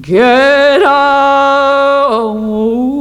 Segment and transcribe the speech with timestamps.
[0.00, 2.95] Get out.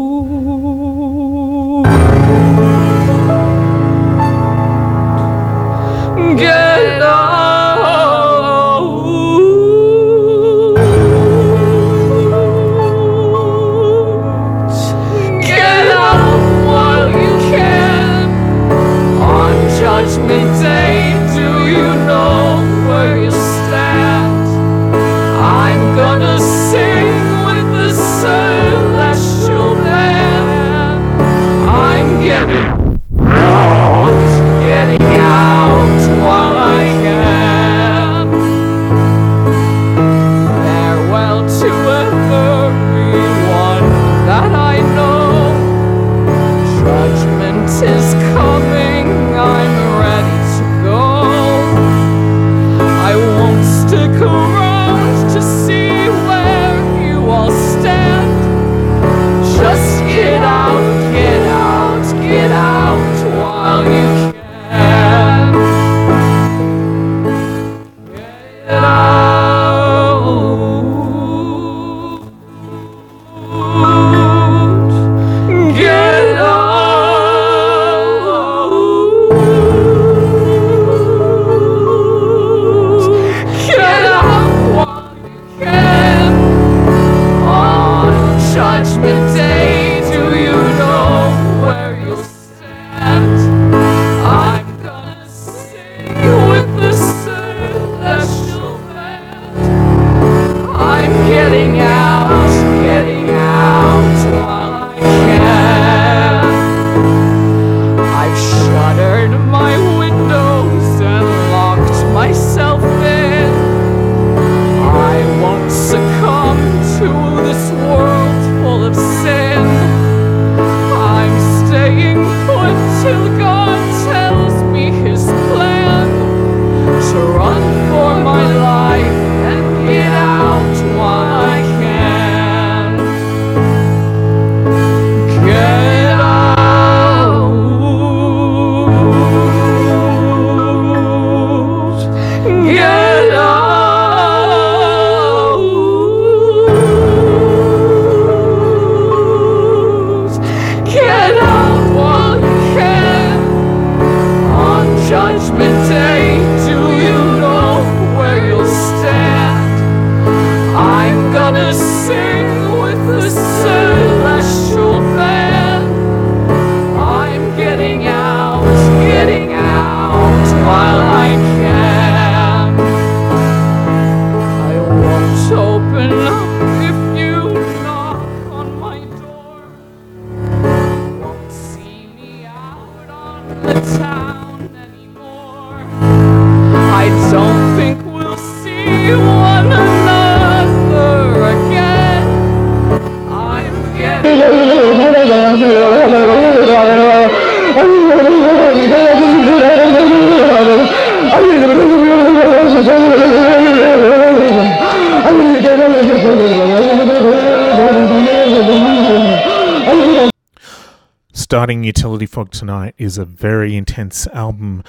[212.35, 214.83] Fog tonight is a very intense album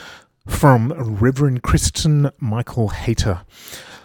[0.49, 3.43] from Reverend Kristin Michael Hayter,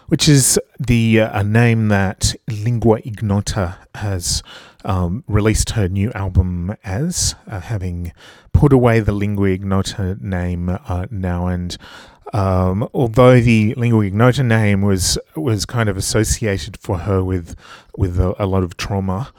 [0.06, 4.44] which is the uh, a name that Lingua Ignota has
[4.84, 8.12] um, released her new album as, uh, having
[8.52, 11.76] put away the Lingua Ignota name uh, now and.
[12.32, 17.54] Um, although the lingua ignota name was was kind of associated for her with
[17.94, 19.34] with a, a lot of trauma,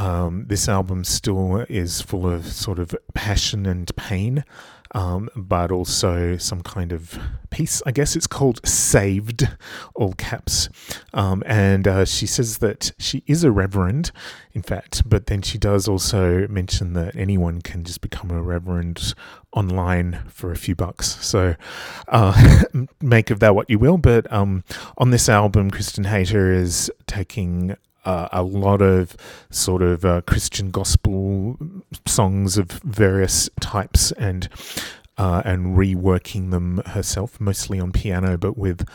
[0.00, 4.46] um, this album still is full of sort of passion and pain,
[4.92, 7.18] um, but also some kind of
[7.50, 7.82] peace.
[7.84, 9.46] I guess it's called Saved,
[9.94, 10.70] all caps.
[11.12, 14.10] Um, and uh, she says that she is a reverend,
[14.54, 19.12] in fact, but then she does also mention that anyone can just become a reverend
[19.52, 21.22] online for a few bucks.
[21.22, 21.56] So
[22.08, 22.62] uh,
[23.02, 23.98] make of that what you will.
[23.98, 24.64] But um,
[24.96, 27.76] on this album, Kristin Hayter is taking
[28.10, 29.16] uh, a lot of
[29.50, 31.56] sort of uh, Christian gospel
[32.06, 34.48] songs of various types and
[35.16, 38.88] uh, and reworking them herself, mostly on piano, but with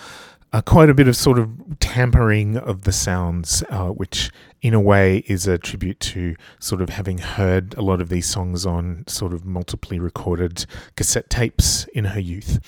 [0.51, 4.31] uh, quite a bit of sort of tampering of the sounds, uh, which
[4.61, 8.25] in a way is a tribute to sort of having heard a lot of these
[8.25, 10.65] songs on sort of multiply recorded
[10.97, 12.59] cassette tapes in her youth.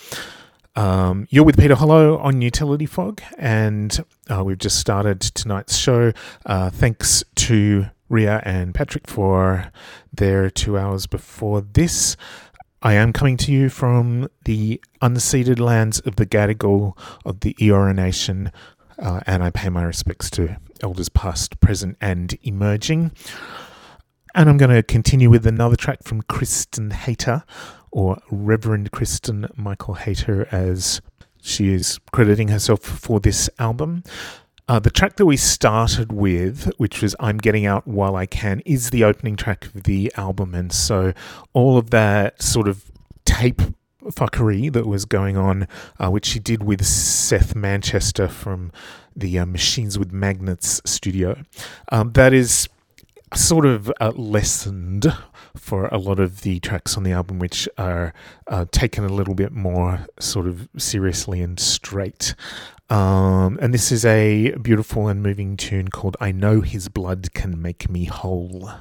[0.78, 6.14] Um, you're with Peter Hollo on Utility Fog, and uh, we've just started tonight's show.
[6.46, 9.72] Uh, thanks to Ria and Patrick for
[10.14, 12.16] their two hours before this.
[12.84, 16.96] I am coming to you from the unceded lands of the Gadigal
[17.26, 18.52] of the Eora Nation,
[19.00, 23.14] uh, and I pay my respects to elders past, present, and emerging.
[24.36, 27.44] And I'm going to continue with another track from Kristin Hayter,
[27.92, 31.02] or Reverend Kristin Michael Hayter, as
[31.42, 34.04] she is crediting herself for this album.
[34.70, 38.62] Uh, the track that we started with, which was I'm Getting Out While I Can,
[38.66, 40.54] is the opening track of the album.
[40.54, 41.14] And so
[41.54, 42.92] all of that sort of
[43.24, 43.62] tape
[44.04, 45.68] fuckery that was going on,
[46.00, 48.74] uh, which she did with Seth Manchester from
[49.16, 51.42] the uh, Machines with Magnets studio,
[51.92, 52.68] um, that is
[53.34, 55.14] sort of uh, lessened
[55.56, 58.14] for a lot of the tracks on the album, which are
[58.48, 62.36] uh, taken a little bit more sort of seriously and straight.
[62.90, 67.62] Um, and this is a beautiful and moving tune called I Know His Blood Can
[67.62, 68.72] Make Me Whole.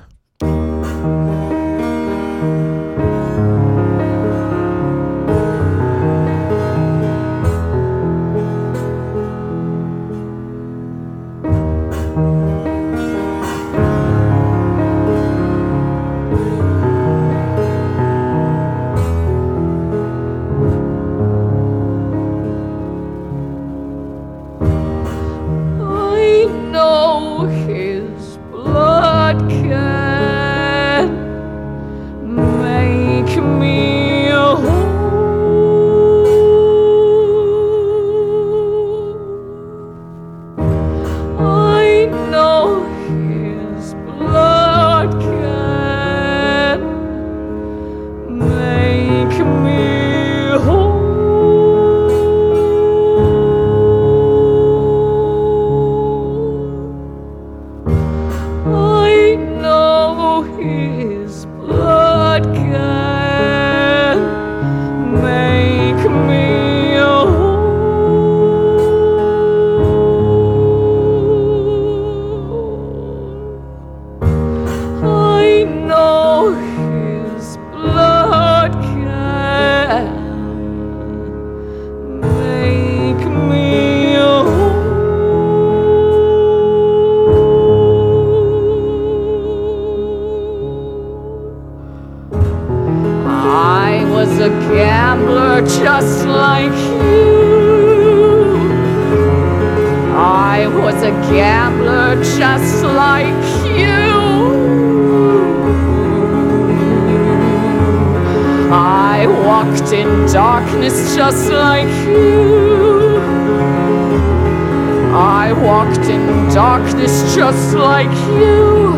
[117.96, 118.92] like you.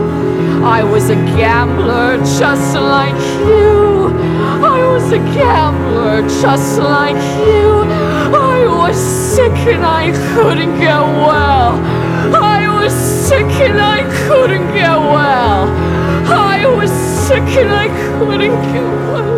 [0.64, 4.10] I was a gambler just like you.
[4.74, 7.84] I was a gambler just like you.
[8.34, 11.78] I was sick and I couldn't get well.
[12.34, 15.68] I was sick and I couldn't get well.
[16.56, 16.90] I was
[17.28, 17.86] sick and I
[18.18, 19.37] couldn't get well.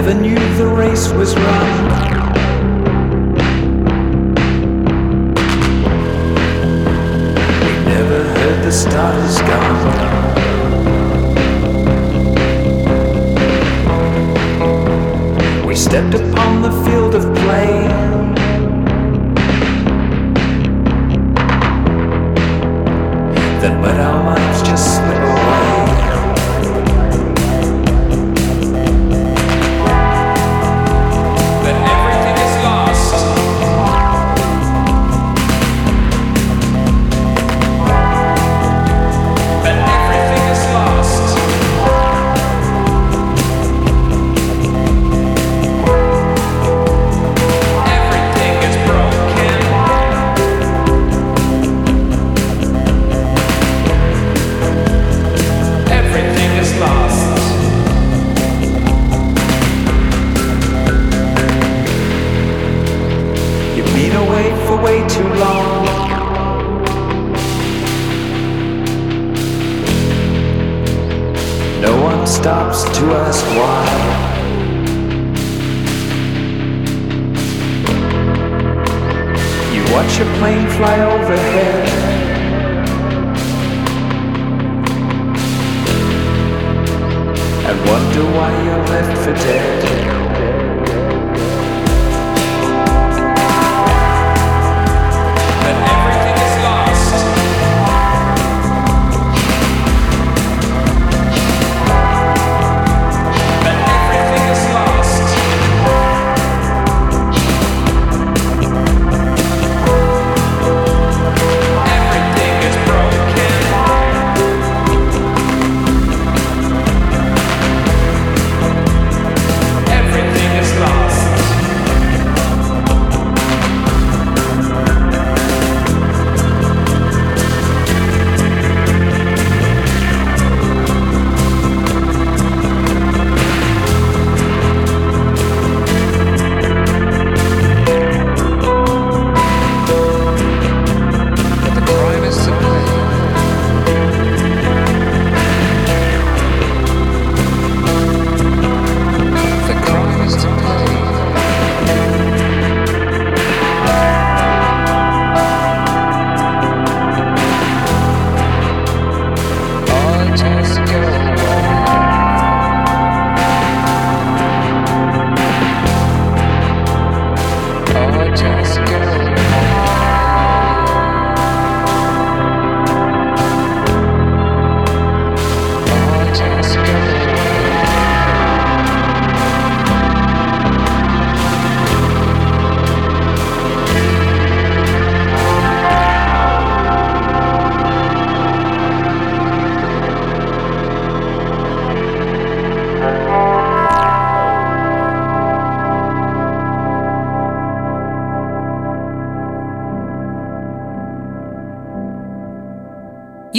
[0.00, 1.99] Never knew the race was run.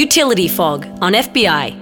[0.02, 1.81] Utility Fog on FBI.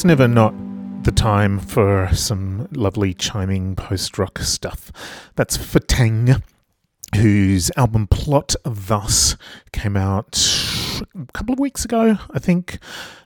[0.00, 0.54] It's never not
[1.02, 4.90] the time for some lovely chiming post rock stuff.
[5.36, 6.42] That's Fatang,
[7.16, 9.36] whose album Plot Thus
[9.74, 10.38] came out
[11.14, 12.78] a couple of weeks ago, I think.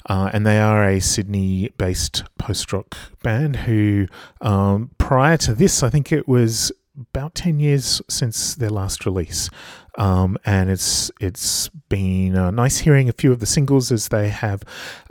[0.07, 4.09] Uh, and they are a Sydney based post rock band who,
[4.40, 9.49] um, prior to this, I think it was about 10 years since their last release.
[9.96, 14.28] Um, and it's it's been uh, nice hearing a few of the singles as they
[14.28, 14.62] have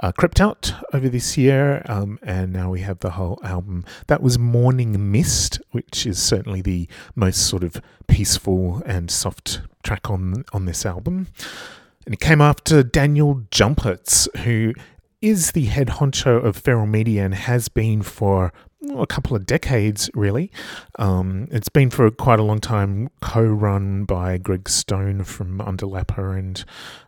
[0.01, 3.85] uh, crept out over this year, um, and now we have the whole album.
[4.07, 10.09] That was Morning Mist, which is certainly the most sort of peaceful and soft track
[10.09, 11.27] on on this album.
[12.05, 14.73] And it came after Daniel Jumpertz, who
[15.21, 18.51] is the head honcho of Feral Media and has been for
[18.91, 20.51] a couple of decades, really.
[20.99, 26.37] Um, it's been for quite a long time co run by Greg Stone from Underlapper
[26.37, 26.63] and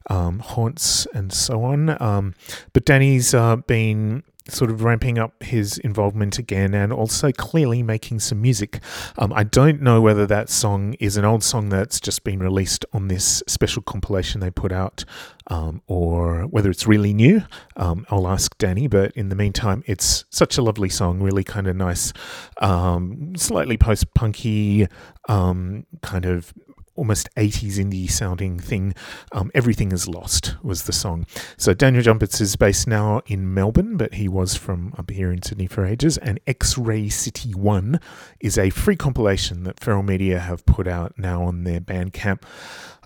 [0.09, 2.01] um, Haunts and so on.
[2.01, 2.33] Um,
[2.73, 8.19] but Danny's uh, been sort of ramping up his involvement again and also clearly making
[8.19, 8.79] some music.
[9.17, 12.86] Um, I don't know whether that song is an old song that's just been released
[12.93, 15.03] on this special compilation they put out
[15.47, 17.43] um, or whether it's really new.
[17.75, 21.67] Um, I'll ask Danny, but in the meantime, it's such a lovely song, really kind
[21.67, 22.13] of nice,
[22.62, 24.88] um, slightly post punky,
[25.27, 26.53] um, kind of
[26.95, 28.93] almost 80s indie sounding thing.
[29.31, 31.25] Um, Everything is Lost was the song.
[31.58, 35.41] So Daniel Jumpertz is based now in Melbourne, but he was from up here in
[35.41, 36.17] Sydney for ages.
[36.17, 37.99] And X Ray City 1
[38.39, 42.43] is a free compilation that Feral Media have put out now on their Bandcamp.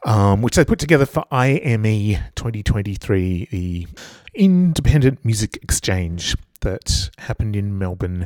[0.06, 1.84] Um, which they put together for IME
[2.36, 3.88] 2023, the
[4.34, 8.25] Independent Music Exchange that happened in Melbourne.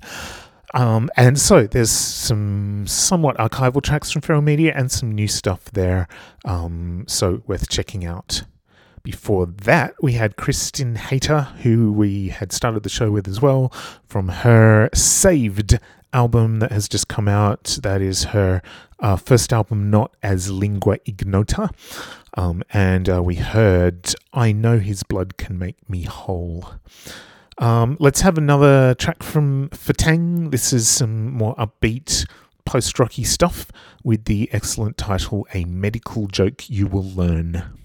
[0.73, 5.65] Um, and so there's some somewhat archival tracks from Feral Media and some new stuff
[5.71, 6.07] there,
[6.45, 8.43] um, so worth checking out.
[9.03, 13.71] Before that, we had Kristin Hayter, who we had started the show with as well,
[14.07, 15.77] from her Saved
[16.13, 17.79] album that has just come out.
[17.83, 18.61] That is her
[18.99, 21.69] uh, first album, not as Lingua Ignota.
[22.35, 26.75] Um, and uh, we heard I Know His Blood Can Make Me Whole.
[27.57, 30.51] Um, let's have another track from Fatang.
[30.51, 32.25] This is some more upbeat
[32.65, 33.67] post rocky stuff
[34.03, 37.82] with the excellent title A Medical Joke You Will Learn.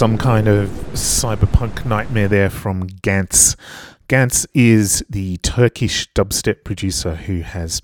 [0.00, 3.54] Some kind of cyberpunk nightmare there from Gantz.
[4.08, 7.82] Gantz is the Turkish dubstep producer who has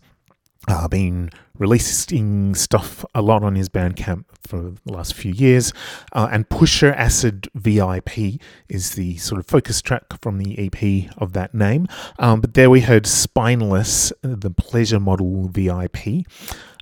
[0.67, 5.75] uh, been releasing stuff a lot on his Bandcamp for the last few years.
[6.15, 11.35] Uh, and Pusher Acid VIP is the sort of focus track from the EP of
[11.35, 11.87] that name.
[12.19, 16.25] Um, but there we heard Spineless, the Pleasure Model VIP.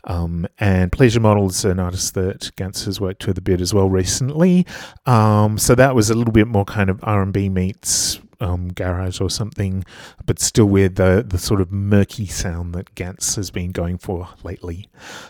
[0.05, 3.88] Um, and Pleasure Models, an artist that Gantz has worked with a bit as well
[3.88, 4.67] recently.
[5.07, 9.31] Um, so that was a little bit more kind of R&B meets um, garage or
[9.31, 9.85] something,
[10.27, 14.29] but still with the, the sort of murky sound that Gantz has been going for
[14.43, 14.88] lately.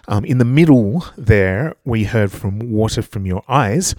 [0.09, 3.95] Um, in the middle there, we heard from Water From Your Eyes,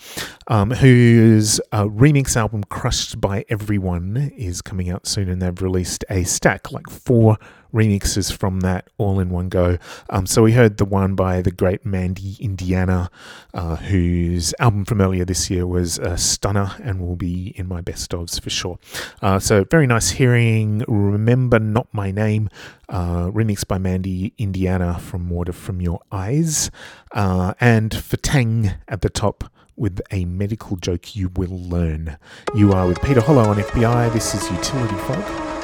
[0.47, 6.03] um, whose uh, remix album Crushed by Everyone is coming out soon, and they've released
[6.09, 7.37] a stack, like four
[7.75, 9.77] remixes from that all in one go.
[10.09, 13.11] Um, so we heard the one by the great Mandy Indiana,
[13.53, 17.81] uh, whose album from earlier this year was a stunner and will be in my
[17.81, 18.79] best ofs for sure.
[19.21, 22.49] Uh, so very nice hearing Remember Not My Name,
[22.87, 23.29] uh,
[23.67, 26.71] by Mandy Indiana from Water From Your Eyes,
[27.11, 32.17] uh, and Fatang at the top with a medical joke you will learn.
[32.53, 34.13] You are with Peter Hollo on FBI.
[34.13, 35.54] This is Utility Fog.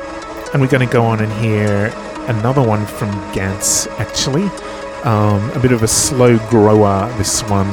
[0.54, 1.94] And we're going to go on and hear
[2.28, 4.44] another one from Gantz, actually.
[5.04, 7.72] Um, a bit of a slow grower, this one.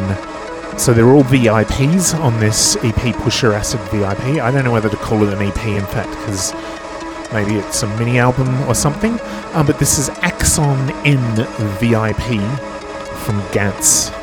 [0.79, 4.41] So they're all VIPs on this EP, Pusher Acid VIP.
[4.41, 6.55] I don't know whether to call it an EP, in fact, because
[7.33, 9.19] maybe it's a mini album or something.
[9.55, 11.35] Um, but this is Axon N
[11.79, 12.41] VIP
[13.25, 14.18] from Gantz.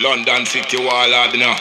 [0.00, 1.56] London City Wall, know.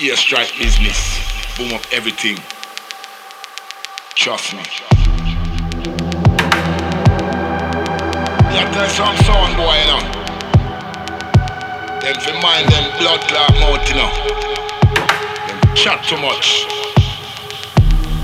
[0.00, 1.20] Ear strike business.
[1.58, 2.38] Boom up everything.
[4.14, 4.62] Trust me.
[8.54, 10.00] Yeah, tell some sound boy, you know.
[12.00, 14.10] Them fi mind them blood clot mouth, you know.
[15.46, 16.64] Them chat too much.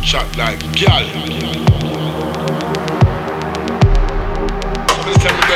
[0.03, 1.84] Chat like gal.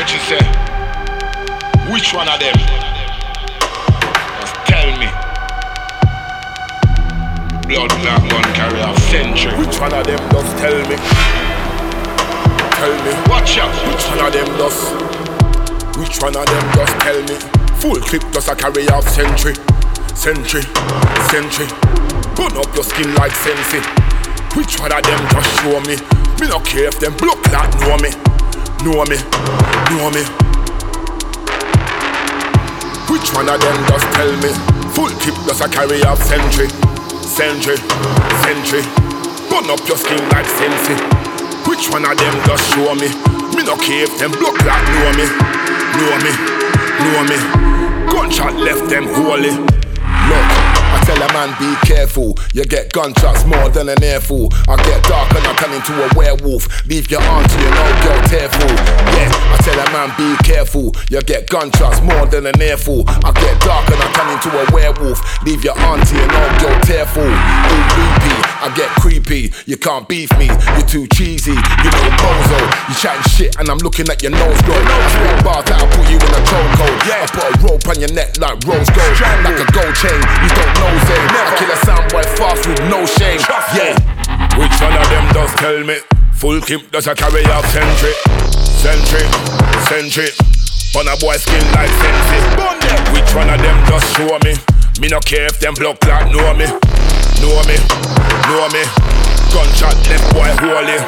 [0.09, 0.41] Me tell me what you say.
[1.93, 2.57] Which one of them?
[4.41, 5.09] Just tell me.
[7.69, 9.53] Blood clot gun carry a century.
[9.59, 10.97] Which one of them does tell me?
[12.77, 13.13] Tell me.
[13.29, 13.75] Watch out.
[13.89, 14.79] Which one of them does?
[15.99, 17.37] Which one of them does tell me?
[17.81, 19.55] Full clip does a carry off century.
[20.15, 20.63] Century,
[21.29, 21.69] century.
[22.35, 23.81] Burn up your skin like sensi.
[24.57, 25.97] Which one of them just show me?
[26.41, 28.11] Me no care if them block that know me.
[28.85, 29.19] Know me,
[29.97, 30.23] know me.
[33.09, 34.53] Which one of them does tell me?
[34.93, 36.69] Full tip does a carry off century.
[37.25, 37.77] Century,
[38.45, 38.83] century.
[39.49, 40.95] Burn up your skin like sensi.
[41.69, 43.09] Which one of them does show me?
[43.57, 45.27] Me no care if them block that know me.
[45.97, 46.33] Know me,
[47.05, 47.39] know me.
[48.13, 49.53] Gunshot left them holy.
[50.29, 50.58] Look,
[51.09, 52.37] tell a man be careful.
[52.53, 54.53] You get gunshots more than an airful.
[54.69, 56.69] I get dark and I turn into a werewolf.
[56.87, 58.69] Leave your auntie and old girl tearful.
[59.17, 60.93] Yeah, I tell a man be careful.
[61.09, 63.05] You get gunshots more than an airful.
[63.09, 65.19] I get dark and I turn into a werewolf.
[65.45, 67.25] Leave your auntie and old girl tearful.
[67.25, 69.53] All creepy, I get creepy.
[69.65, 70.53] You can't beef me.
[70.77, 71.57] You're too cheesy.
[71.57, 72.61] You know bozo.
[72.89, 74.77] You chatting shit and I'm looking at your nose glow.
[74.77, 76.97] I spit bars that'll put you in a chokehold.
[77.09, 79.17] Yeah, I put a rope on your neck like rose gold.
[79.41, 80.21] Like a gold chain.
[80.45, 81.31] You don't know Zane.
[81.31, 83.41] I kill a soundboy fast with no shame.
[83.75, 83.95] Yeah.
[84.59, 85.97] Which one of them does tell me?
[86.39, 88.15] Full clip does a carry off century.
[88.79, 89.27] Century,
[89.91, 90.31] century.
[90.97, 92.39] On a boy skin like sensi.
[93.13, 94.55] Which one of them just show me?
[95.01, 96.67] Me no care if them block clot know me.
[97.39, 97.77] Know me,
[98.51, 98.83] know me.
[99.55, 100.99] Gunshot left boy holy.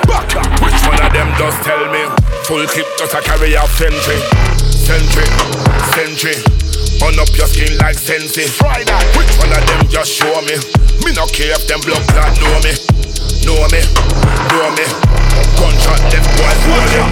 [0.62, 2.06] Which one of them does tell me?
[2.44, 4.20] Full clip does a carry off century.
[4.70, 5.26] Century,
[5.94, 6.69] century.
[7.02, 8.44] On up your skin like sensi.
[8.58, 9.04] Try that.
[9.16, 10.56] Which one of them just show me?
[11.04, 12.72] Me no care if them blood clot know me.
[13.44, 13.80] Know me,
[14.52, 14.84] know me.
[15.56, 17.02] Gunshot left boy holy.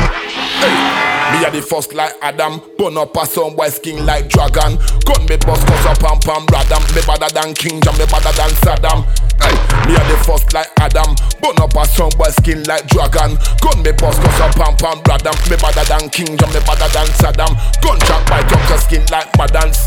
[0.61, 1.18] Hey.
[1.33, 5.23] Me a the first like Adam Burn up a some boy skin like dragon Gun
[5.29, 8.49] me bust cause a pam pam radam Me better than King John, me better than
[8.65, 9.05] Saddam
[9.45, 9.53] Hey,
[9.85, 11.13] me a the first like Adam
[11.45, 15.05] Burn up a some boy skin like dragon Gun me bust cause a pam pam
[15.05, 17.53] radam Me better than King John, me better than Saddam
[17.85, 19.85] Gun track by top your skin like Madans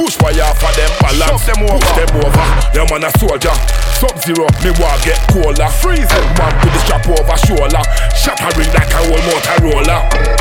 [0.00, 1.76] Push fire for them balance them over.
[1.76, 2.46] Push them over.
[2.72, 3.52] Your man a soldier.
[4.00, 5.68] Sub zero, me want get cola.
[5.68, 7.84] Freeze them man with the strap over shoulder.
[8.16, 10.39] Shattering like a old Motorola.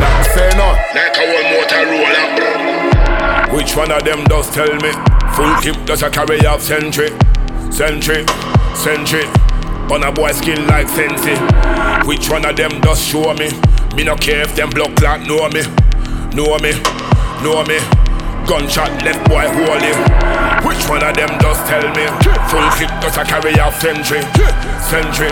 [0.00, 0.74] That say no.
[0.94, 2.22] Like a old Motorola.
[3.52, 4.92] Which one of them does tell me?
[5.34, 7.10] Full clip does a carry off century.
[7.70, 8.24] Century,
[8.74, 9.24] century.
[9.92, 11.36] On a boy skin like sensi.
[12.06, 13.50] Which one of them does show me?
[13.94, 15.62] Me no care if them block clot know me.
[16.34, 16.72] Know me,
[17.42, 17.78] know me.
[18.46, 19.92] Gunshot left boy holy.
[20.66, 22.06] Which one of them does tell me?
[22.50, 24.22] Full clip does a carry off century.
[24.82, 25.30] Century,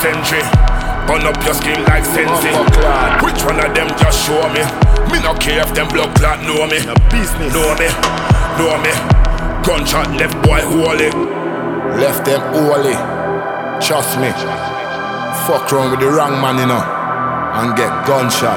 [0.00, 0.69] century.
[1.10, 2.54] Burn up your skin like sensi.
[2.54, 4.62] Oh, Which one of them just show me?
[5.10, 6.78] Me no care if them blood clot know me.
[6.86, 7.50] No Business.
[7.50, 7.90] Know me,
[8.54, 8.94] know me.
[9.66, 11.10] Gunshot left boy holy.
[11.98, 12.94] Left them holy.
[13.82, 14.30] Trust me.
[15.50, 16.78] Fuck wrong with the wrong man, you know.
[16.78, 18.54] And get gunshot.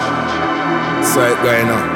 [1.04, 1.92] So it going on.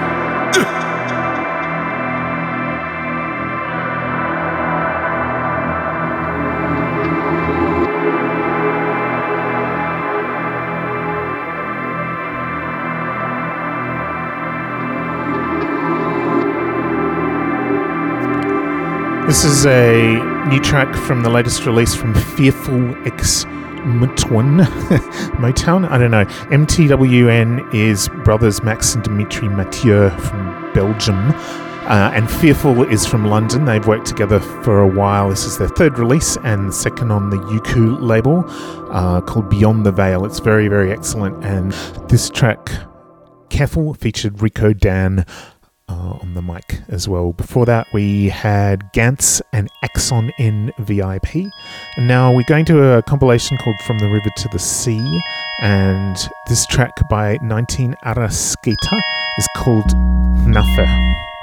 [19.28, 23.43] This is a new track from the latest release from Fearful X
[23.84, 24.63] Motown.
[25.36, 25.86] Motown?
[25.91, 26.23] I don't know.
[26.23, 31.32] MTWN is brothers Max and Dimitri Mathieu from Belgium.
[31.88, 33.65] Uh, and Fearful is from London.
[33.65, 35.28] They've worked together for a while.
[35.28, 38.45] This is their third release and second on the Yuku label
[38.91, 40.23] uh, called Beyond the Veil.
[40.23, 41.43] It's very, very excellent.
[41.43, 41.73] And
[42.07, 42.71] this track,
[43.49, 45.25] Careful, featured Rico Dan
[45.89, 47.33] uh, on the mic as well.
[47.33, 51.35] Before that, we had Gantz and Axon in VIP.
[51.97, 55.21] And now we're going to a compilation called From the River to the Sea.
[55.61, 56.15] And
[56.47, 59.01] this track by 19 Arasketa
[59.38, 59.88] is called
[60.45, 61.36] Knafe.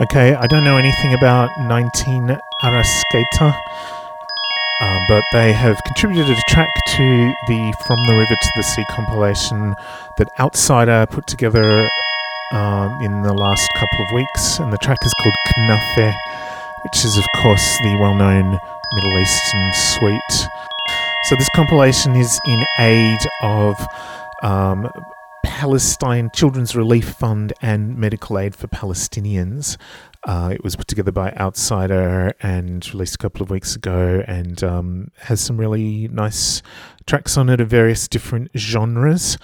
[0.00, 3.52] Okay, I don't know anything about 19 Arasqueta,
[4.80, 8.84] uh, but they have contributed a track to the From the River to the Sea
[8.92, 9.74] compilation
[10.16, 11.90] that Outsider put together
[12.52, 16.14] um, in the last couple of weeks, and the track is called Knafe,
[16.84, 18.56] which is, of course, the well known
[18.92, 20.48] Middle Eastern sweet.
[21.24, 23.74] So, this compilation is in aid of
[24.44, 24.92] um,
[25.48, 29.78] Palestine Children's Relief Fund and Medical Aid for Palestinians.
[30.24, 34.62] Uh, it was put together by Outsider and released a couple of weeks ago and
[34.62, 36.62] um, has some really nice
[37.06, 39.38] tracks on it of various different genres.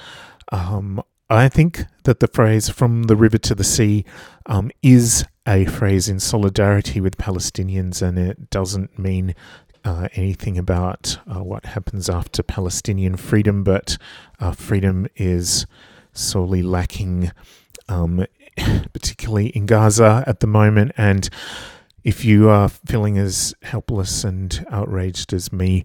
[0.53, 4.05] Um, I think that the phrase from the river to the sea
[4.45, 9.35] um, is a phrase in solidarity with Palestinians and it doesn't mean
[9.85, 13.97] uh, anything about uh, what happens after Palestinian freedom, but
[14.39, 15.67] uh, freedom is
[16.15, 17.33] sorely lacking,
[17.89, 18.25] um,
[18.93, 20.93] particularly in Gaza at the moment.
[20.97, 21.29] And
[22.03, 25.85] if you are feeling as helpless and outraged as me,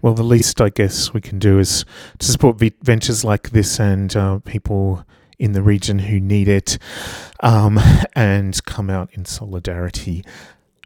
[0.00, 1.84] well, the least I guess we can do is
[2.18, 5.04] to support v- ventures like this and uh, people
[5.38, 6.78] in the region who need it
[7.40, 7.78] um,
[8.14, 10.24] and come out in solidarity.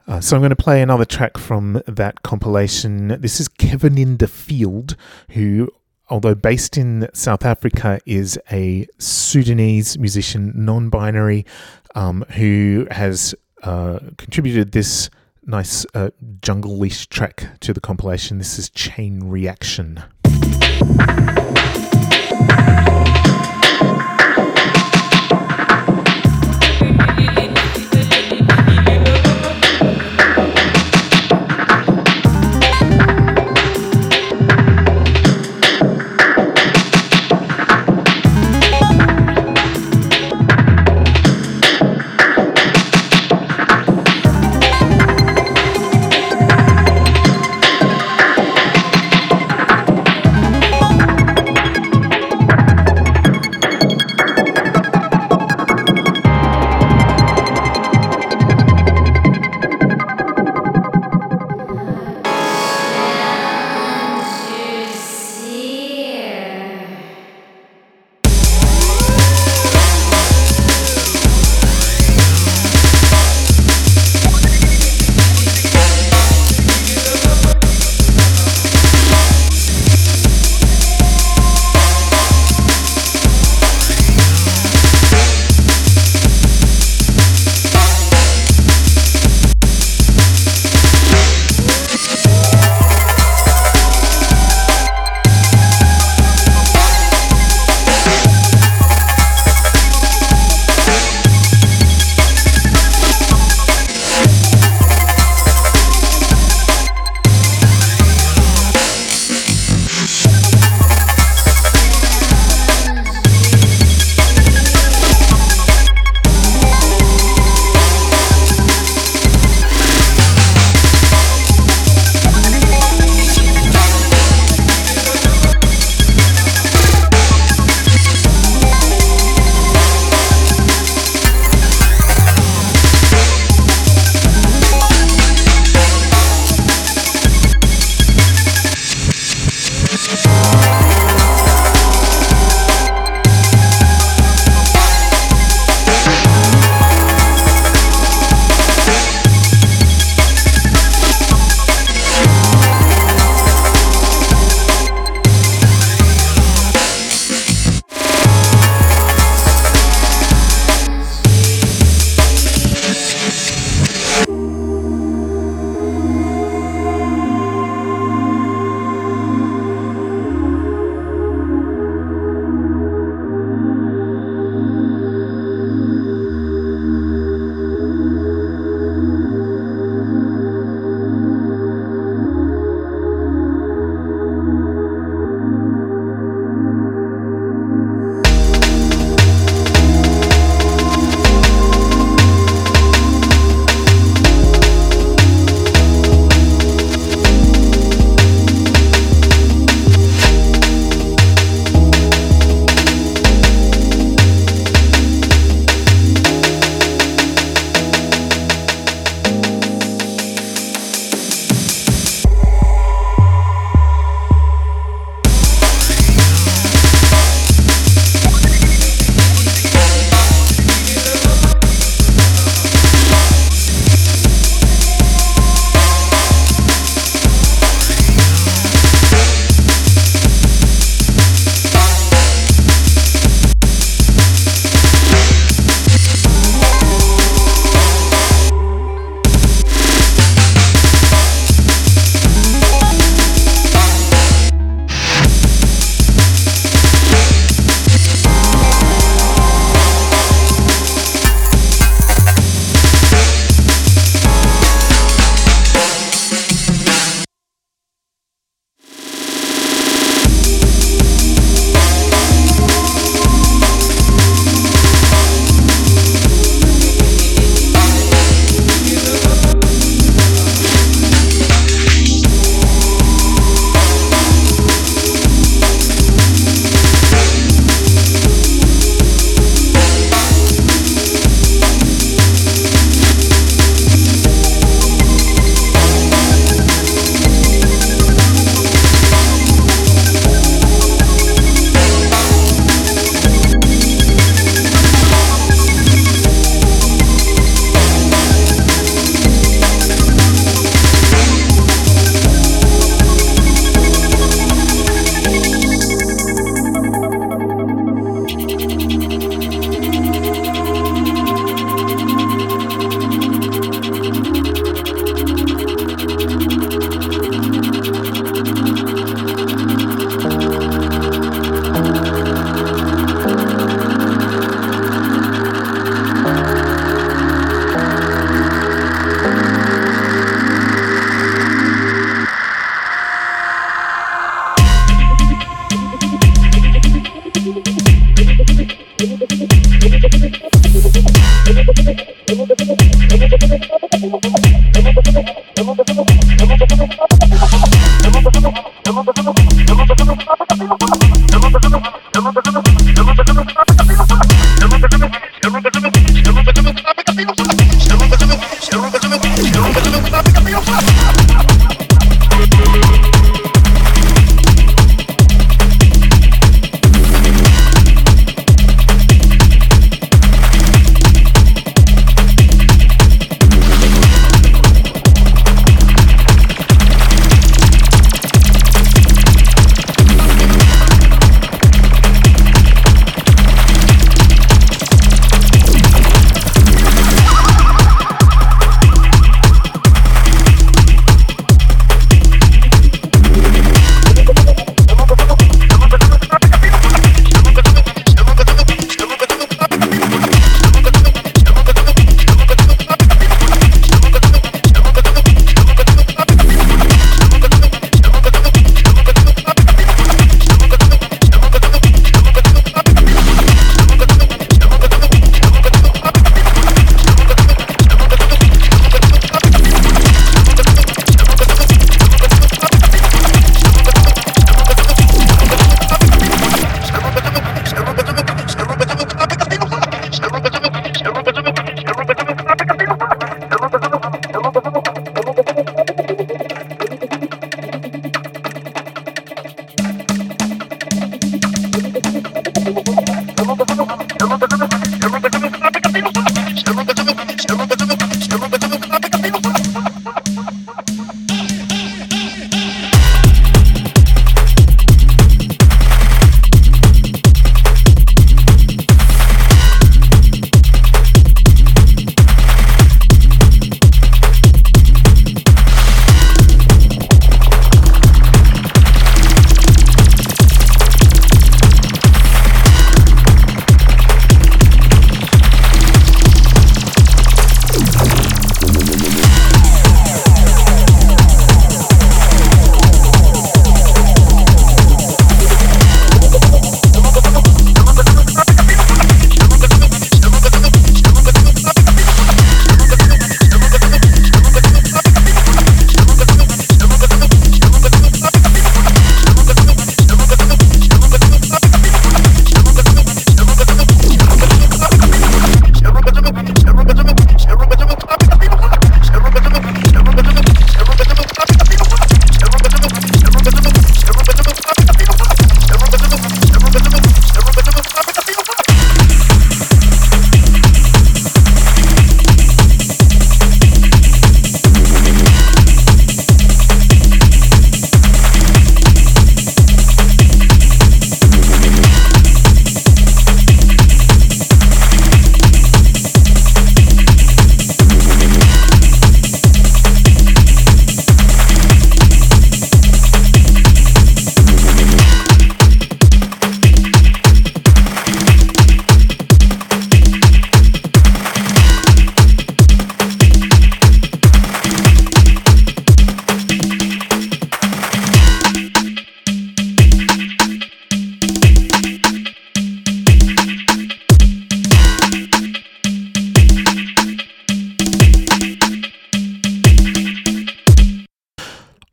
[0.09, 3.09] Uh, so I'm going to play another track from that compilation.
[3.21, 4.97] This is Kevin in the Field,
[5.31, 5.71] who
[6.09, 11.45] although based in South Africa, is a Sudanese musician, non binary,
[11.95, 15.11] um, who has uh, contributed this
[15.45, 18.39] nice uh, junglist track to the compilation.
[18.39, 20.03] This is Chain Reaction.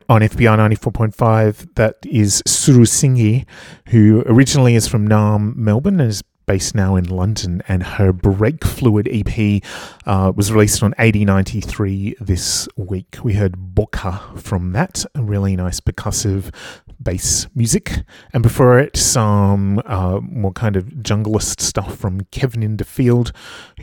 [0.06, 1.74] On FBi 94.5.
[1.76, 3.46] That is Suru Singhi,
[3.88, 7.62] who originally is from Naarm, Melbourne, and is based now in London.
[7.68, 9.62] And her Break Fluid EP
[10.04, 13.16] uh, was released on 8093 this week.
[13.22, 16.54] We heard Boka from that, a really nice percussive
[17.00, 18.02] bass music.
[18.34, 23.32] And before it, some uh, more kind of junglist stuff from Kevin Inderfield,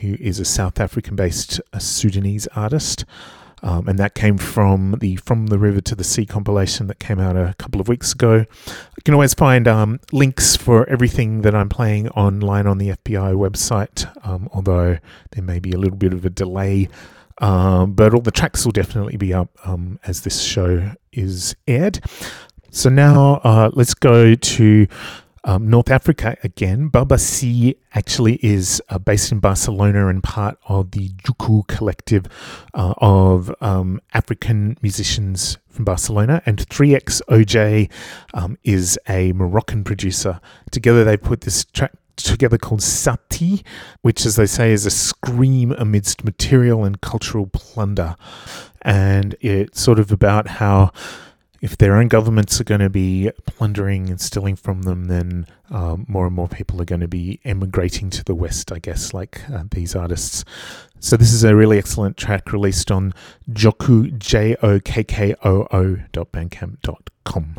[0.02, 3.06] who is a South African based Sudanese artist.
[3.64, 7.20] Um, and that came from the From the River to the Sea compilation that came
[7.20, 8.46] out a couple of weeks ago.
[8.68, 13.36] You can always find um, links for everything that I'm playing online on the FBI
[13.36, 14.98] website, um, although
[15.32, 16.90] there may be a little bit of a delay.
[17.38, 22.00] Um, but all the tracks will definitely be up um, as this show is aired.
[22.72, 24.88] So now uh, let's go to
[25.44, 26.88] um, North Africa again.
[26.88, 32.26] Baba C actually is uh, based in Barcelona and part of the Jokkoo collective
[32.74, 36.42] uh, of um, African musicians from Barcelona.
[36.46, 37.92] And 3XOJ
[38.34, 40.40] um, is a Moroccan producer.
[40.72, 43.64] Together they put this track together called Sati,
[44.02, 48.16] which, as they say, is a scream amidst material and cultural plunder.
[48.82, 50.92] And it's sort of about how
[51.62, 56.06] if their own governments are going to be plundering and stealing from them, then um,
[56.08, 59.48] more and more people are going to be emigrating to the West, I guess, like
[59.50, 60.44] uh, these artists.
[61.00, 63.14] So this is a really excellent track released on
[63.50, 67.56] Jokkoo J O K K O O dot bandcamp dot com.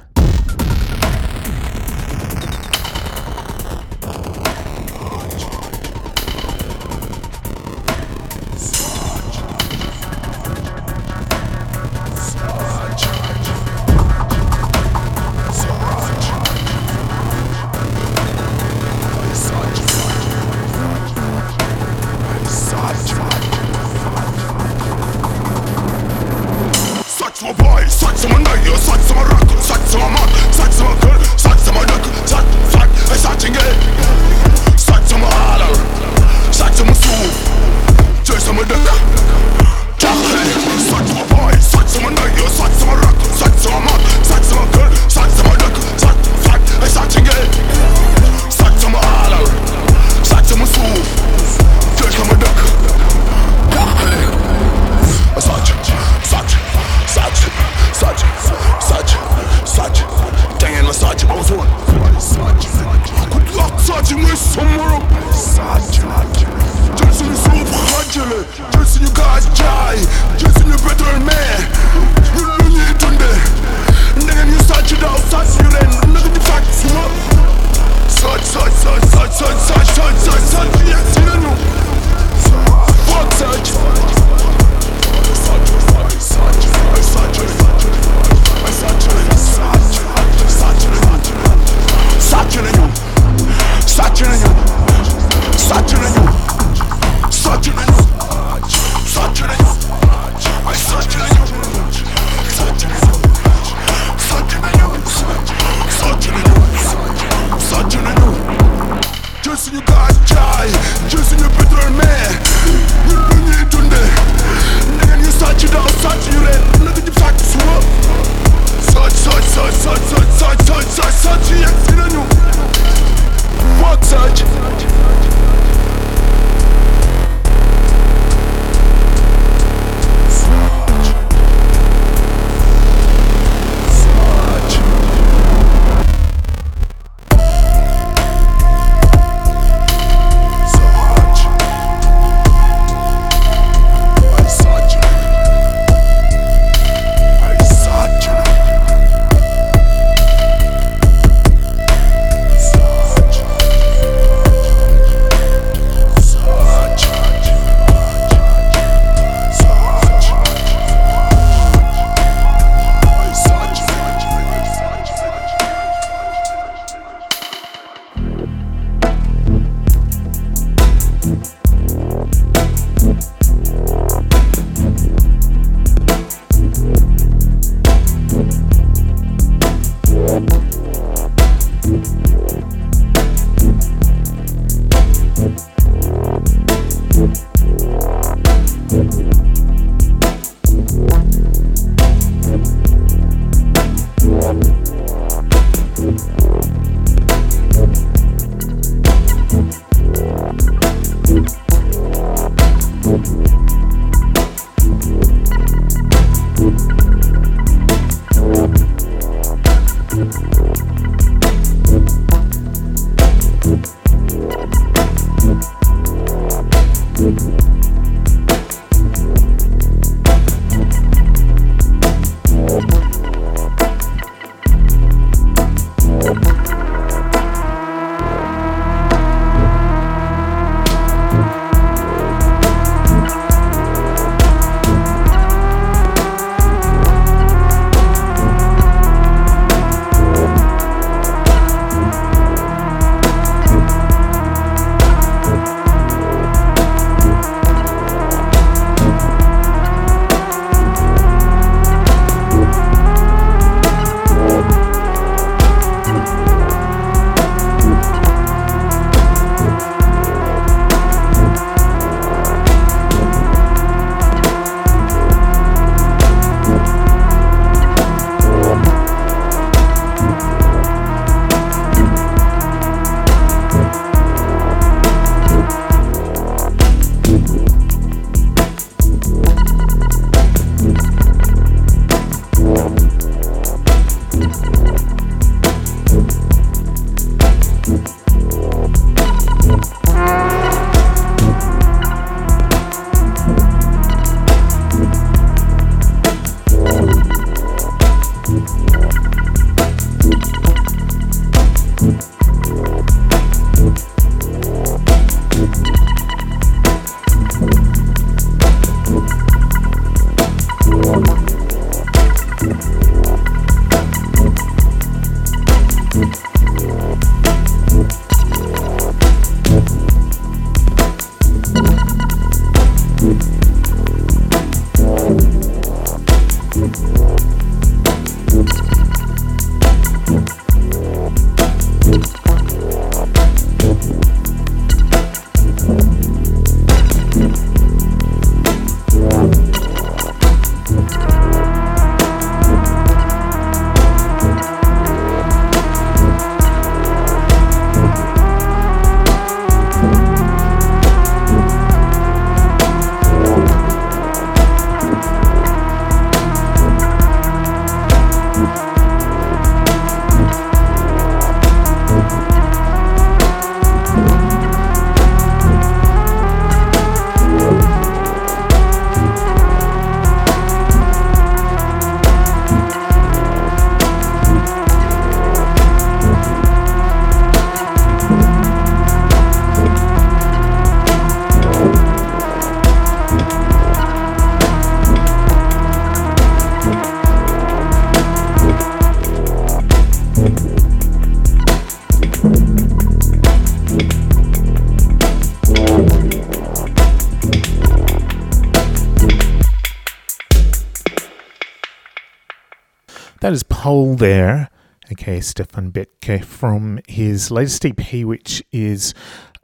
[404.23, 404.70] There,
[405.11, 409.14] okay, Stefan Betke, from his latest EP, which is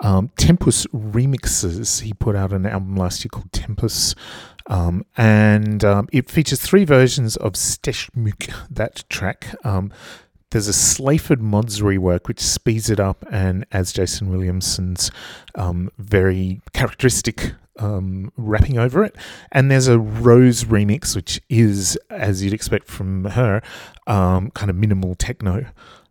[0.00, 2.00] um, Tempus Remixes.
[2.00, 4.16] He put out an album last year called Tempus,
[4.66, 9.54] um, and um, it features three versions of Stechmück, that track.
[9.62, 9.92] Um,
[10.50, 15.12] there's a Sleaford Mods rework which speeds it up and adds Jason Williamson's
[15.54, 19.16] um, very characteristic um, rapping over it.
[19.52, 23.62] And there's a Rrose remix, which is, as you'd expect from her,
[24.06, 25.66] um, kind of minimal techno.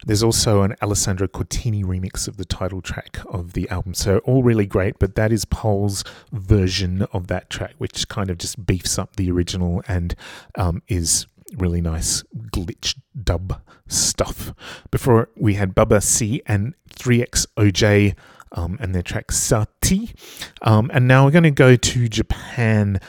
[0.05, 3.93] There's also an Alessandro Cortini remix of the title track of the album.
[3.93, 8.37] So, all really great, but that is Pole's version of that track, which kind of
[8.37, 10.15] just beefs up the original and
[10.55, 11.25] um, is
[11.57, 14.53] really nice glitch dub stuff.
[14.91, 18.15] Before we had Bubba C and 3XOJ
[18.51, 20.13] um, and their track Sati.
[20.61, 22.99] Um, and now we're going to go to Japan.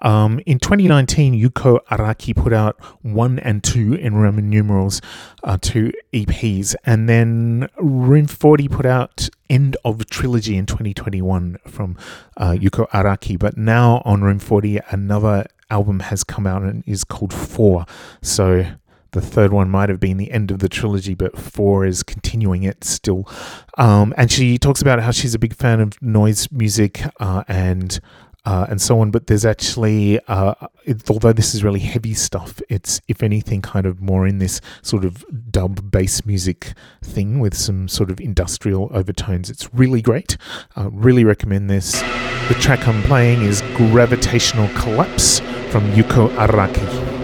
[0.00, 5.00] Um, in 2019, Yuko Araki put out one and two in Roman numerals,
[5.44, 6.74] uh, two EPs.
[6.84, 11.96] And then Room 40 put out End of Trilogy in 2021 from
[12.36, 13.38] uh, Yuko Araki.
[13.38, 17.84] But now on Room 40, another album has come out and is called Four.
[18.22, 18.64] So
[19.12, 22.62] the third one might have been the end of the trilogy, but four is continuing
[22.62, 23.28] it still.
[23.76, 28.00] Um, and she talks about how she's a big fan of noise music uh, and
[28.44, 29.10] uh, and so on.
[29.10, 30.54] But there's actually, uh,
[30.84, 34.60] it, although this is really heavy stuff, it's if anything kind of more in this
[34.80, 39.50] sort of dub bass music thing with some sort of industrial overtones.
[39.50, 40.36] It's really great.
[40.76, 42.00] Uh, really recommend this.
[42.48, 45.40] The track I'm playing is Gravitational Collapse
[45.70, 47.17] from Yuko Araki.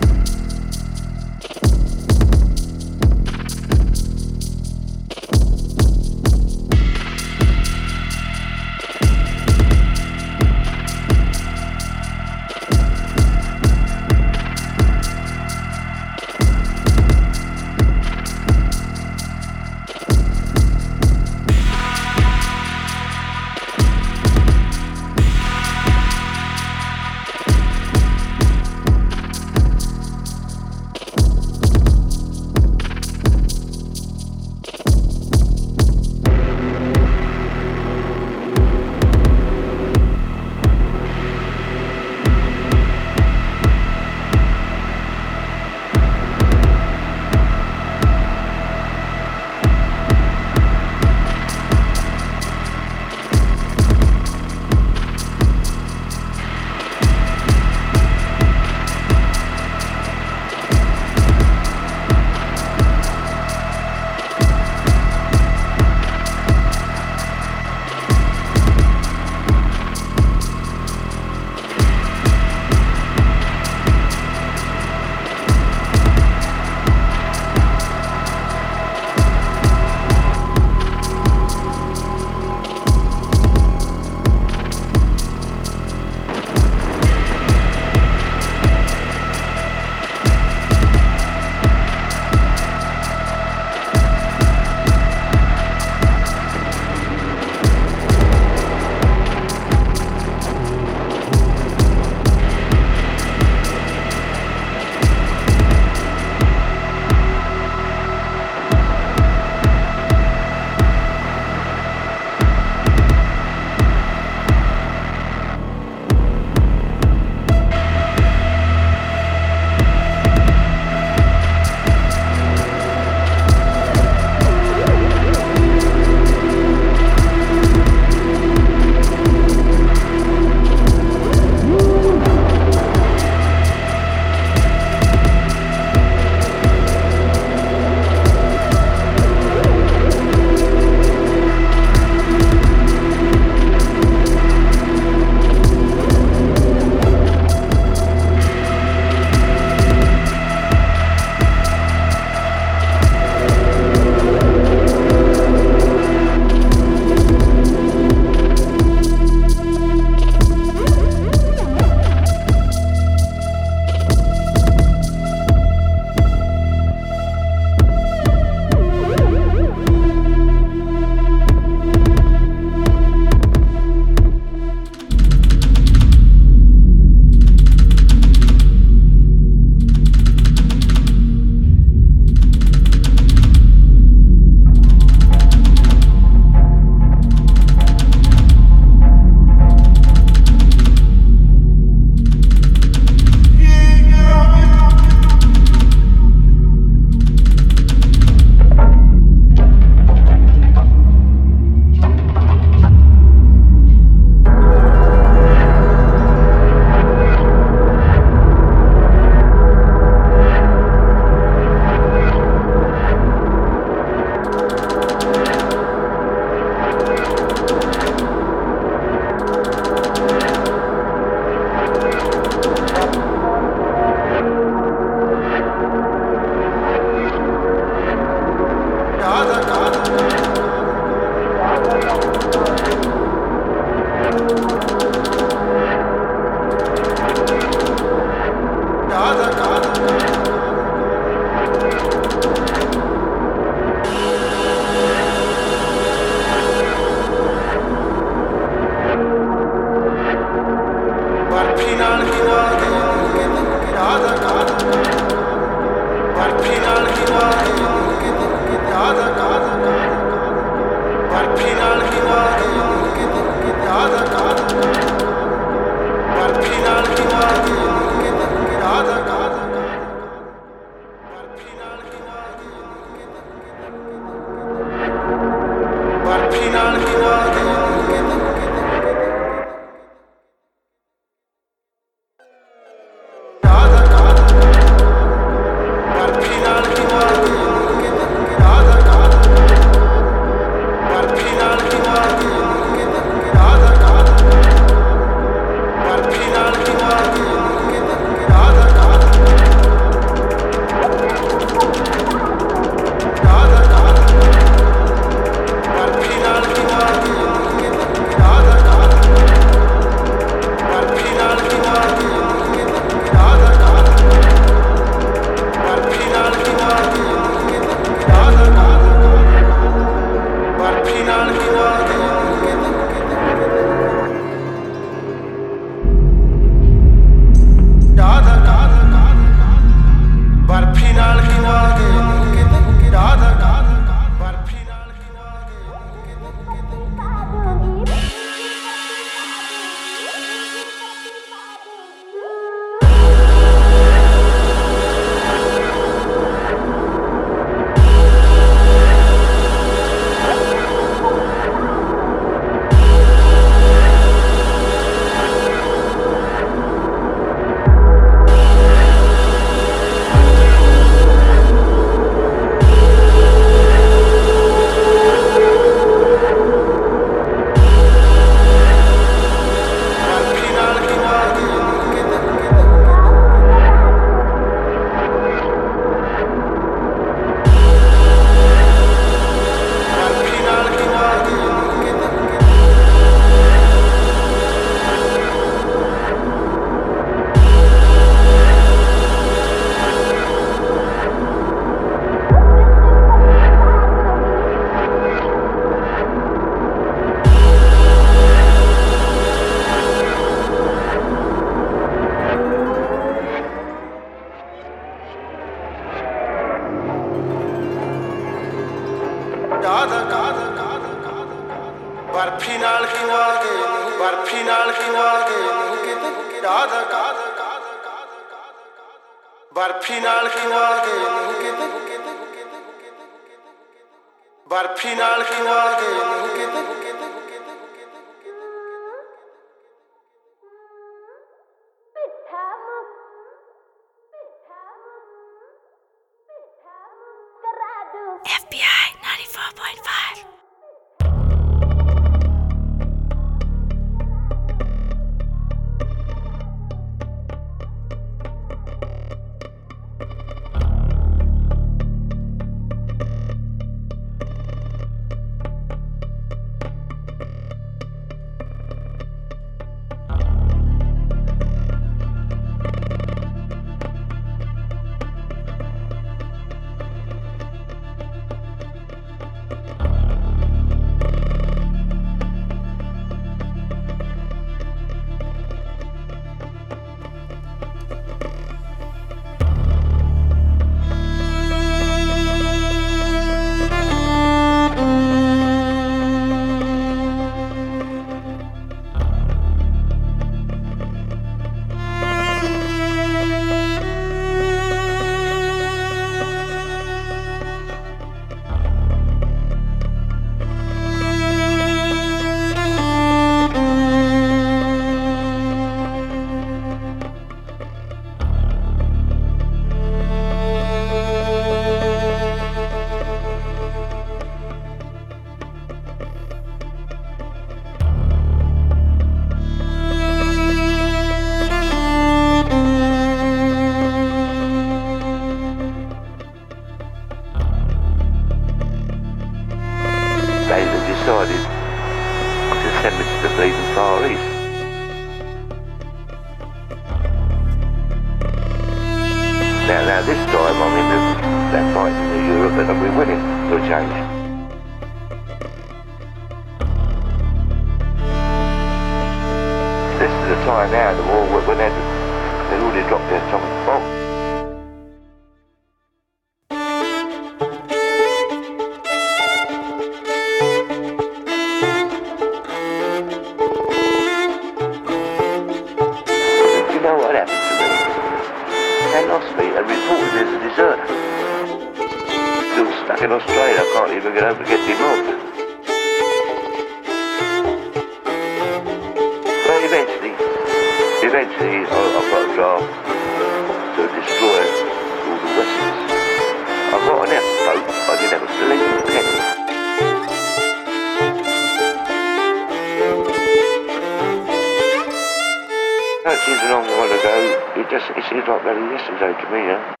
[596.51, 597.35] Seems a long while ago.
[597.79, 600.00] It just it seems like bloody yesterday to me, yeah.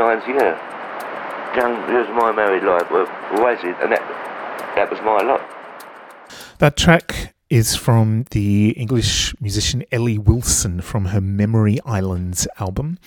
[0.00, 0.58] 29th year.
[1.54, 2.86] Young, was my married life?
[3.82, 5.42] And that, that was my lot.
[6.58, 12.98] That track is from the English musician Ellie Wilson from her Memory Islands album,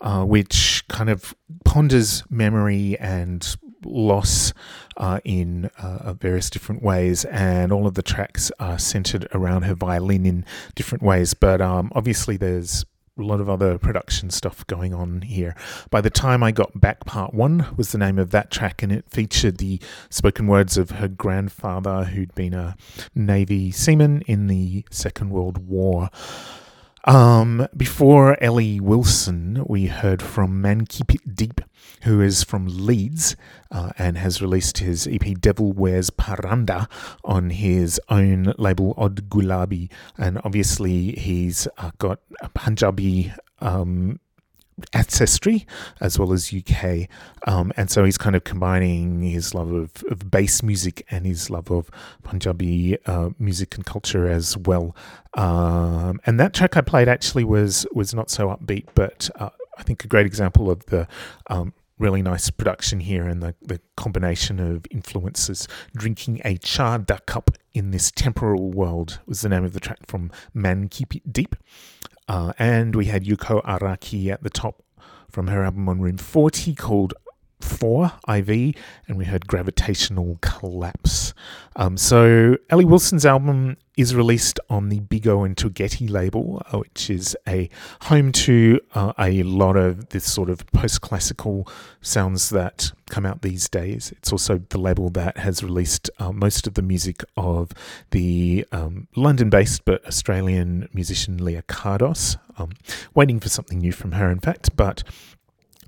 [0.00, 1.34] uh, which kind of
[1.64, 4.54] ponders memory and loss
[4.96, 9.74] uh, in uh, various different ways, and all of the tracks are centered around her
[9.74, 10.44] violin in
[10.74, 11.34] different ways.
[11.34, 12.84] But um, obviously, there's
[13.20, 15.54] a lot of other production stuff going on here.
[15.90, 18.90] By the time I got back, part one was the name of that track, and
[18.90, 22.76] it featured the spoken words of her grandfather, who'd been a
[23.14, 26.10] Navy seaman in the Second World War.
[27.04, 31.62] Um, before Ellie Wilson, we heard from Man Keep It Deep,
[32.02, 33.36] who is from Leeds
[33.70, 36.88] uh, and has released his EP Devil Wears Paranda
[37.24, 39.90] on his own label Odd Gulabi.
[40.18, 44.20] And obviously, he's uh, got a Punjabi um,
[44.92, 45.66] ancestry
[46.00, 47.08] as well as UK.
[47.46, 51.50] Um, and so he's kind of combining his love of, of bass music and his
[51.50, 51.90] love of
[52.22, 54.94] Punjabi uh, music and culture as well.
[55.34, 59.82] Um, and that track I played actually was was not so upbeat, but uh, I
[59.82, 61.06] think a great example of the
[61.48, 65.68] um, really nice production here and the, the combination of influences.
[65.94, 69.98] Drinking a char da cup in this temporal world was the name of the track
[70.06, 71.54] from Man Keep It Deep.
[72.30, 74.84] Uh, and we had Yuko Araki at the top
[75.28, 77.12] from her album on Room 40 called
[77.64, 78.74] 4 IV,
[79.06, 81.34] and we heard Gravitational Collapse.
[81.76, 87.10] Um, so, Ellie Wilson's album is released on the Bigo and Twigetti label, uh, which
[87.10, 87.68] is a
[88.02, 91.68] home to uh, a lot of this sort of post classical
[92.00, 94.12] sounds that come out these days.
[94.16, 97.72] It's also the label that has released uh, most of the music of
[98.10, 102.38] the um, London based but Australian musician Leah Kardos.
[102.56, 102.72] Um,
[103.14, 105.02] waiting for something new from her, in fact, but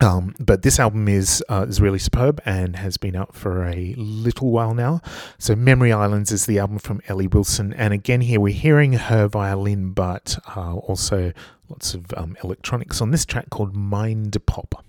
[0.03, 3.95] um, but this album is uh, is really superb and has been out for a
[3.97, 5.01] little while now.
[5.39, 9.29] So Memory Islands is the album from Ellie Wilson, and again here we're hearing her
[9.29, 11.33] violin, but uh, also
[11.69, 14.85] lots of um, electronics on this track called Mind Pop.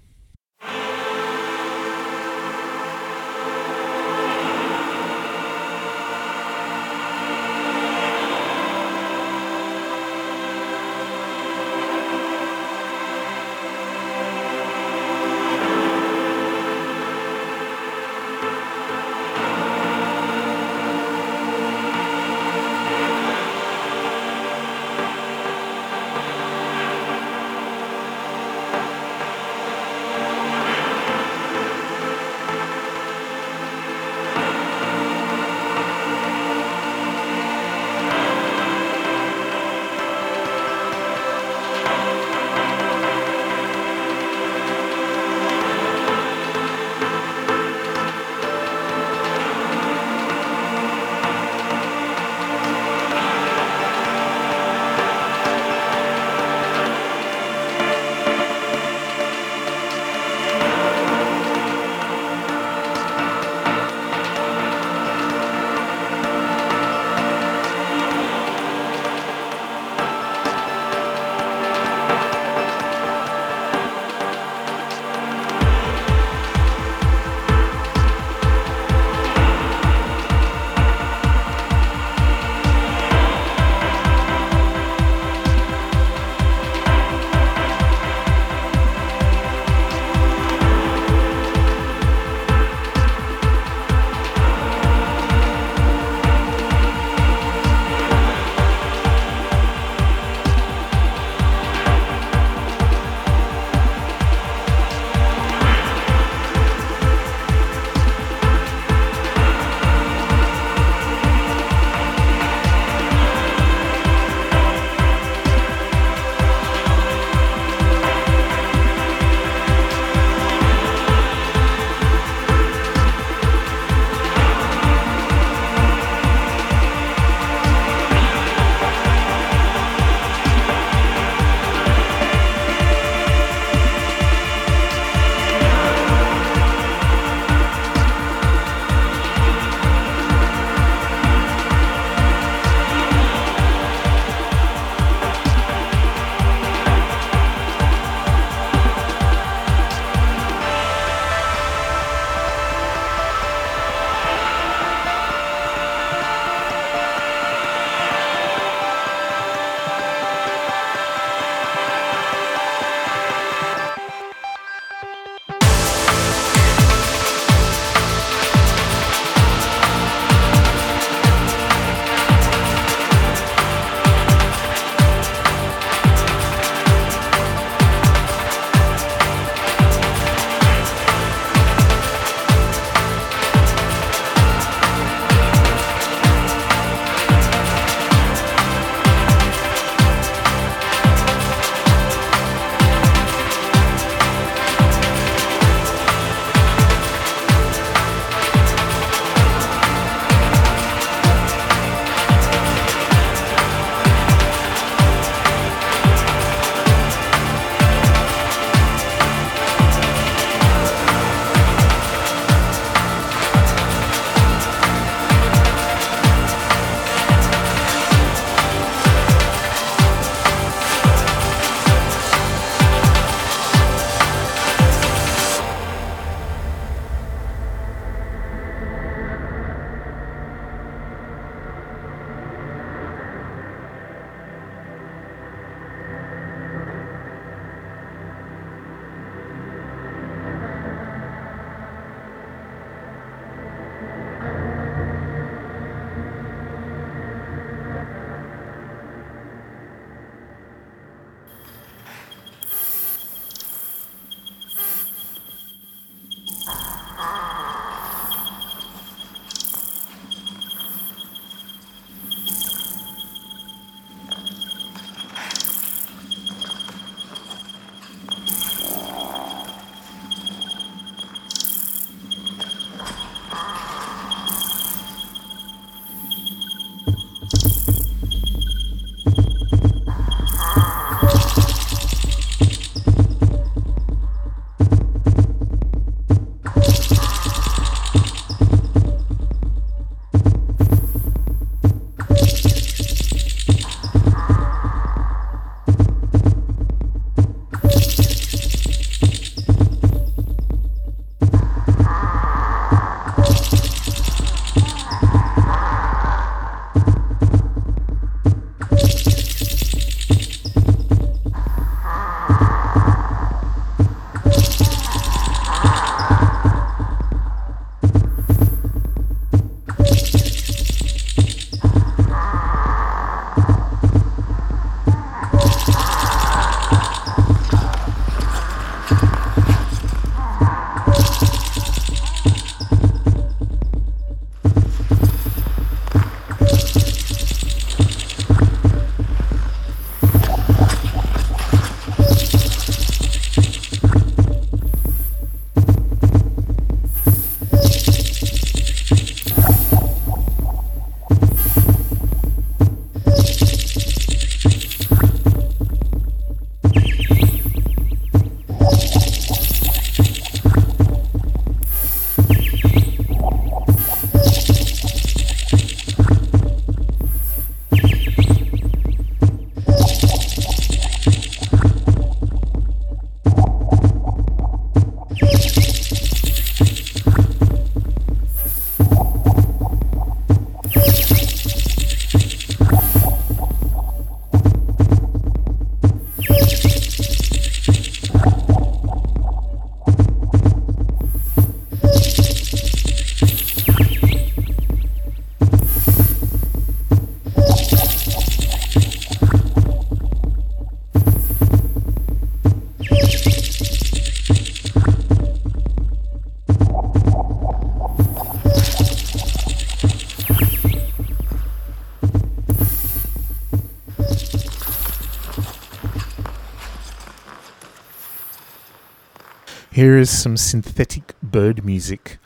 [420.03, 422.37] Here is some synthetic bird music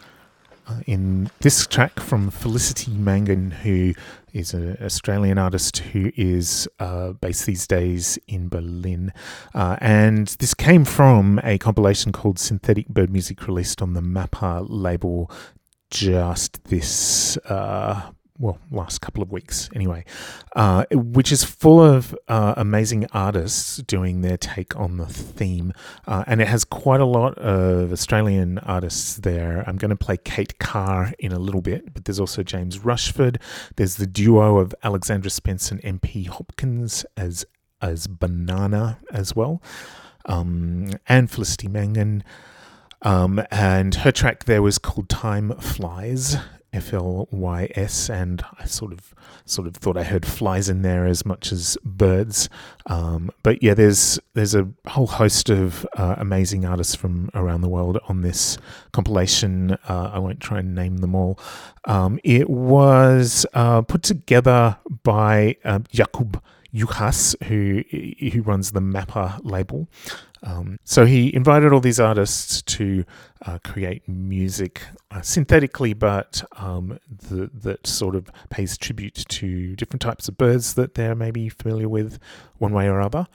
[0.68, 3.96] uh, in this track from Felicity Mangan, who
[4.32, 9.12] is an Australian artist who is uh, based these days in Berlin.
[9.56, 14.64] Uh, and this came from a compilation called Synthetic Bird Music released on the Mappa
[14.70, 15.32] label
[15.90, 20.06] just this uh, well, last couple of weeks anyway,
[20.56, 25.74] uh, which is full of uh, amazing artists doing their take on the theme.
[26.06, 29.64] Uh, and it has quite a lot of Australian artists there.
[29.68, 33.40] I'm going to play Kate Carr in a little bit, but there's also James Rushford.
[33.76, 37.46] There's the duo of Alexandra Spence and MP Hopkins as,
[37.82, 39.62] as Banana as well,
[40.26, 42.24] um, and Felicity Mangan.
[43.04, 46.38] Um, and her track there was called Time Flies,
[46.78, 49.14] F L Y S, and I sort of
[49.46, 52.50] sort of thought I heard flies in there as much as birds.
[52.86, 57.70] Um, but yeah, there's there's a whole host of uh, amazing artists from around the
[57.70, 58.58] world on this
[58.92, 59.78] compilation.
[59.88, 61.40] Uh, I won't try and name them all.
[61.86, 66.42] Um, it was uh, put together by uh, Jakub
[66.74, 67.84] Juhas, who
[68.32, 69.88] who runs the Mappa label.
[70.44, 73.06] Um, so he invited all these artists to
[73.46, 74.82] uh, create music
[75.12, 80.76] uh, synthetically, but um, the, that sort of pays tribute to different types of birds
[80.76, 82.20] that they're maybe familiar with
[82.58, 83.28] one way or other.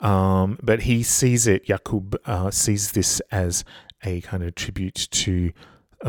[0.00, 3.64] Um, but he sees it, Jakub uh, sees this as
[4.04, 5.52] a kind of tribute to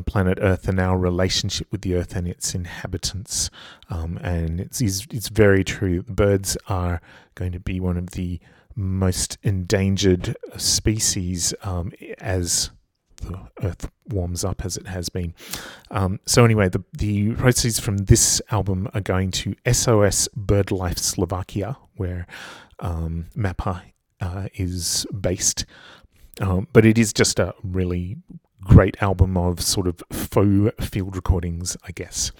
[0.01, 3.51] planet Earth and our relationship with the Earth and its inhabitants.
[3.89, 6.01] Um, and it's, it's, it's very true.
[6.03, 6.99] Birds are
[7.35, 8.39] going to be one of the
[8.75, 12.71] most endangered species um, as
[13.17, 15.33] the Earth warms up as it has been.
[15.91, 21.77] Um, so anyway, the the proceeds from this album are going to SOS BirdLife Slovakia,
[21.95, 22.27] where
[22.79, 23.81] um, Mappa
[24.21, 25.65] uh, is based.
[26.41, 28.17] Um, but it is just a really
[28.61, 32.31] great album of sort of faux field recordings, I guess.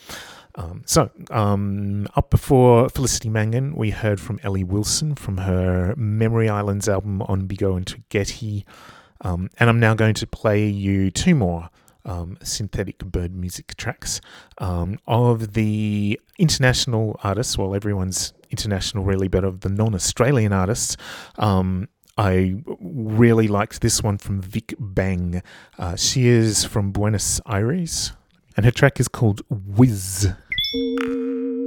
[0.56, 6.48] Um, so, um, up before Felicity Mangan, we heard from Ellie Wilson from her Memory
[6.48, 8.64] Islands album on Bigo and Twigetti.
[9.22, 11.70] Um, and I'm now going to play you two more
[12.06, 14.22] um, synthetic bird music tracks
[14.58, 17.58] um, of the international artists.
[17.58, 20.98] Well, everyone's international, really, but of the non Australian artists.
[21.38, 25.42] Um, I really liked this one from Vic Bang.
[25.80, 28.14] Uh, she is from Buenos Aires,
[28.56, 30.32] and her track is called Whiz.
[30.74, 31.63] Sim.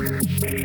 [0.00, 0.59] Bye.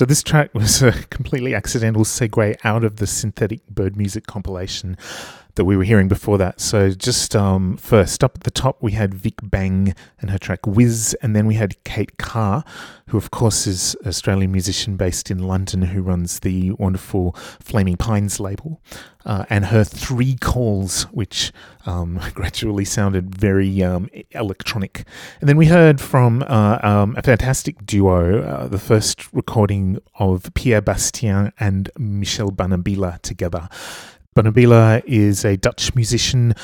[0.00, 4.96] So this track was a completely accidental segue out of the synthetic bird music compilation
[5.54, 6.60] that we were hearing before that.
[6.60, 10.66] So just um, first up at the top, we had Vic Bang and her track
[10.66, 12.64] Whiz, and then we had Kate Carr,
[13.08, 17.96] who of course is an Australian musician based in London who runs the wonderful Flaming
[17.96, 18.80] Pines label,
[19.24, 21.52] uh, and her Three Calls, which
[21.86, 25.04] um, gradually sounded very um, electronic.
[25.40, 30.50] And then we heard from uh, um, a fantastic duo, uh, the first recording of
[30.54, 33.68] Pierre Bastien and Michel Banabila together.
[34.36, 36.54] Banabila is a Dutch musician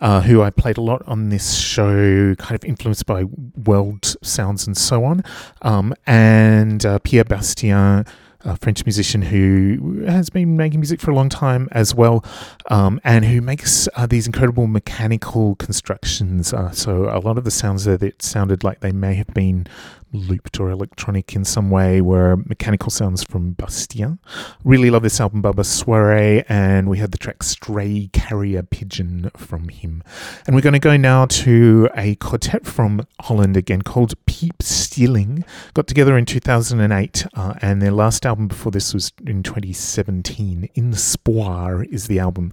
[0.00, 4.66] uh, who I played a lot on this show, kind of influenced by world sounds
[4.66, 5.24] and so on.
[5.62, 8.04] Um, and uh, Pierre Bastien
[8.46, 12.24] a French musician who has been making music for a long time as well,
[12.70, 16.52] um, and who makes uh, these incredible mechanical constructions.
[16.52, 19.66] Uh, so a lot of the sounds there that sounded like they may have been
[20.12, 24.18] looped or electronic in some way were mechanical sounds from Bastien.
[24.64, 29.68] Really love this album, Baba Soiree, and we had the track Stray Carrier Pigeon from
[29.68, 30.02] him.
[30.46, 35.44] And we're going to go now to a quartet from Holland again called Piiptsjilling.
[35.74, 40.68] Got together in 2008, uh, and their last album before this was in 2017.
[40.74, 42.52] In the Spoir is the album,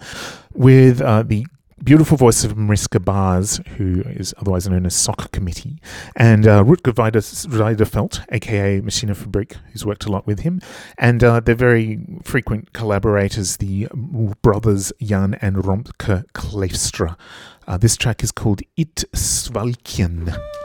[0.54, 1.46] with uh, the
[1.84, 5.80] beautiful voice of Mariska Baars, who is otherwise known as Soccer Committee,
[6.16, 10.62] and uh, Rutger Zuydervelt, aka Machinefabriek, who's worked a lot with him.
[10.98, 13.88] And uh, they're very frequent collaborators, the
[14.42, 17.18] brothers Jan and Romke Kleefstra.
[17.68, 20.63] Uh, this track is called It Svalkien.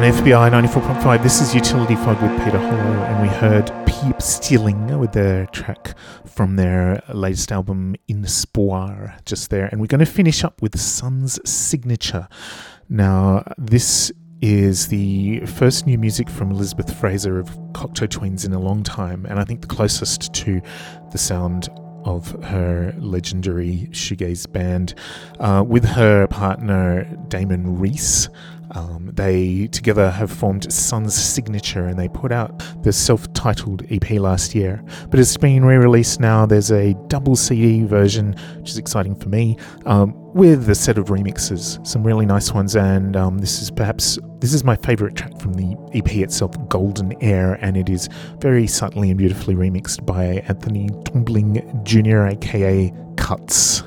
[0.00, 1.22] On FBi 94.5.
[1.22, 5.94] This is Utility Fog with Peter Hollo, and we heard Piiptsjilling with their track
[6.24, 9.66] from their latest album, In Spoir, just there.
[9.66, 12.28] And we're going to finish up with Sun's Signature.
[12.88, 14.10] Now, this
[14.40, 19.26] is the first new music from Elizabeth Fraser of Cocteau Twins in a long time,
[19.26, 20.62] and I think the closest to
[21.12, 21.68] the sound
[22.06, 24.94] of her legendary shoegaze band
[25.40, 28.30] uh, with her partner Damon Reece.
[28.72, 34.10] Um, they together have formed Sun's Signature and they put out the self titled EP
[34.12, 34.82] last year.
[35.08, 36.46] But it's been re released now.
[36.46, 39.56] There's a double CD version, which is exciting for me,
[39.86, 42.76] um, with a set of remixes, some really nice ones.
[42.76, 47.12] And um, this is perhaps this is my favorite track from the EP itself, Golden
[47.22, 53.82] Air, and it is very subtly and beautifully remixed by Anthony Tombling Jr., aka Cuts.